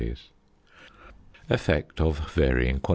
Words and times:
~Effect 1.47 2.01
of 2.01 2.17
Varying 2.33 2.77
Iron. 2.77 2.81